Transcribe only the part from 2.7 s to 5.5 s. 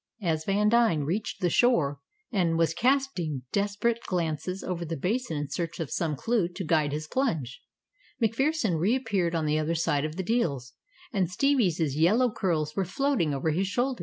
casting desperate glances over the basin in